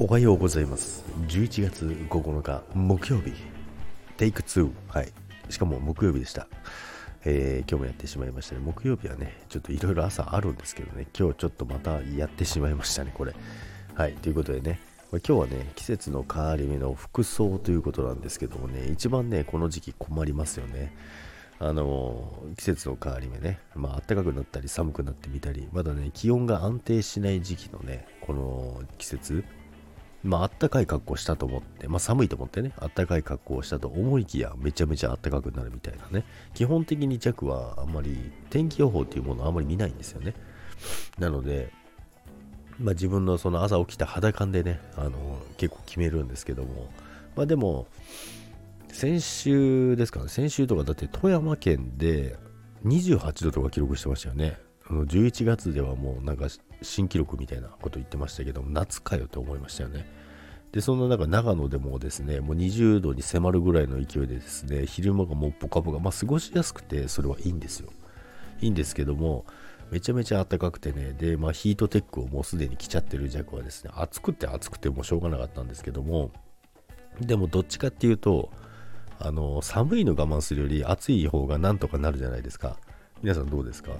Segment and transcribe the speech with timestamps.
[0.00, 1.04] おはようございます。
[1.26, 3.32] 11月9日木曜日。
[4.16, 5.12] テイク2はい。
[5.48, 6.46] しかも木曜日でした。
[7.24, 8.60] えー、今日もやってしまいましたね。
[8.60, 11.08] 木曜日はねちょっといろいろ朝あるんですけどね。
[11.18, 13.34] 今日ちょっとまたやってしまいましたねこれ。
[13.96, 14.12] はい。
[14.12, 14.78] ということでね。
[15.10, 18.86] 今日はね季節の変わり目の服装ということなんですけどもね。
[18.92, 20.94] 一番ねこの時期困りますよね。
[21.58, 29.44] あの季節の変わり目ね、まあ暖かくなったり寒くなってみたり、まだね、気温が安定しない時期のね、この季節、
[30.28, 36.26] まあ、あったかい格好したと思って、まあ、寒いと思ってね、あったかい格好をしたと思いきや、めちゃめちゃあったかくなるみたいなね。
[36.52, 40.34] 基本的に弱はあんまり、天気予報っていうものをあんまり見ないんですよね。
[41.18, 41.72] なので、
[42.78, 46.90] まあ、自分のその朝起きた肌感でね、あの、結構決めるんですけども、
[47.34, 47.86] まあでも、
[48.92, 52.36] 先週ですかね、先週とかだって富山県で
[52.84, 54.58] 28度とか記録してましたよね。
[54.88, 56.46] 11月ではもうなんか
[56.82, 60.06] 新記録みたいなこと言ってましたけど、夏かよと思いましたよね。
[60.72, 67.90] で、そんな中、長野でもですね、もう20度に迫るぐらいの勢いでですね、昼間がもうポカポカ、まあ過ごしやすくて、それはいいんですよ。
[68.60, 69.44] いいんですけども、
[69.90, 76.30] めちゃめちゃ暖かくてね、で、まあヒートテックをもうすでに着ちゃってる弱はですね、暑くて暑くてもしょうがなかったんですけども、
[77.20, 78.50] でもどっちかっていうと、
[79.18, 82.78] あの、寒いの我慢するより暑い方がなんとかなるじゃないですか。
[83.22, 83.92] 皆さんどうですか？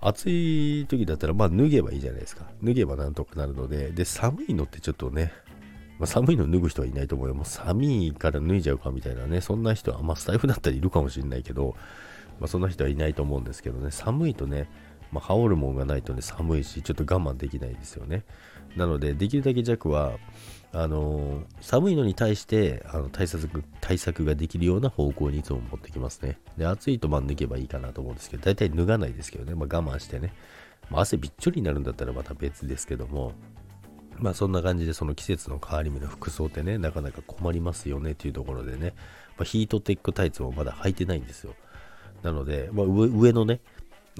[0.00, 2.46] 暑い時だったら、まあ脱げばいいじゃないですか。
[2.62, 5.32] 脱げばなんとかなるので、で、寒いのってちょっとね、
[5.98, 7.34] まあ、寒いの脱ぐ人はいないと思うよ。
[7.34, 11.76] もう寒いから脱いじゃうかみたいなね、そんな人は、まあスタイフだったらいるかもしれないけど、
[12.40, 14.70] まあそんな人はいないと思うんですけどね、寒いとね、
[15.12, 18.24] まあ羽織るもんがないとね、寒いし、ちょっと我慢できないですよね。
[18.76, 20.18] なので、できるだけ弱は、
[20.72, 26.38] あのー、寒いのに対してあの対策対策ができるような方向にいつも持ってきますね。
[26.56, 30.32] で、暑いとまあ脱げばいいかなと思うんですけど、大体脱がないですけどね、まあ、我慢してね、
[30.88, 33.32] まあ、汗びっちょりになるんだったらまた別ですけども、
[34.18, 38.94] まあそんな感じでその季節の変わり目の服装ってね、なかなか困りますよねっていうところでね、
[39.38, 41.54] まあ、ヒートテックタイツもまだ履いてないんですよ。
[42.22, 43.60] なので、まあ、上のね、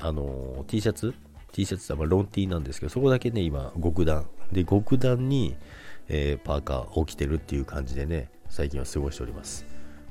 [0.01, 1.15] あのー、T シャツ
[1.53, 4.27] ？T シャツはまロン T なんですけど、そこだけね、今、極暖。
[4.53, 5.57] で、極暖に、
[6.09, 9.67] えー、パーカーを着てるっていう感じでね、最近は過ごしております。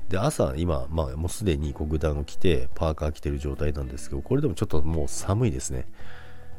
[0.08, 5.86] で、朝、今、まあ、もうすでに極暖を着て、パーカー着てる状態なんですけど、これでもちょっともう寒いですね。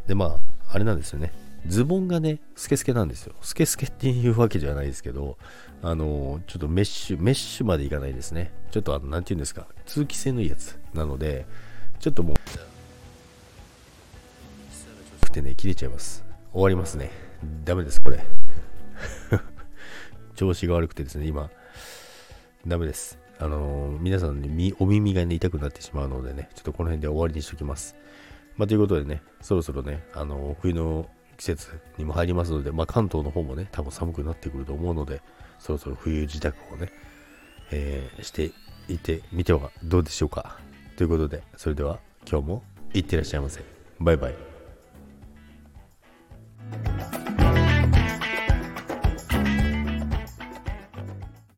[0.08, 1.34] で、まあ、あれなんですよね。
[1.68, 3.36] ズボンがね、スケスケなんですよ。
[3.42, 5.38] スケスケっていうわけじゃないですけど、
[5.82, 8.52] あのー、ちょっとメッシュ、メッシュまでいかないですね。
[8.72, 11.46] ちょっとあの、なんて言うんですか、通気性のいいやつなので、
[12.00, 12.36] ちょっともう、
[15.32, 16.24] てね、切れちゃいます。
[16.52, 17.10] 終わりますね。
[17.64, 18.20] ダメです、これ。
[20.36, 21.50] 調子が悪くてですね、今、
[22.68, 23.18] ダメです。
[23.40, 27.96] あのー、皆さんにお耳が、ね、痛くなってしまうのでね、ちょっとこの辺で終わりにしときます。
[28.58, 35.22] まあ、ということでね、そろそろね、あのー、冬の季節にも入りますので、まあ、関東の方もね、多分寒くなってくると思うので、
[35.58, 36.92] そろそろ冬自宅をね、
[37.72, 38.52] えー、して
[38.90, 40.60] いってみてはどうでしょうか。
[40.98, 42.00] ということで、それでは
[42.30, 42.64] 今日も
[42.94, 43.64] いってらっしゃいませ。
[44.00, 44.51] バイバイ。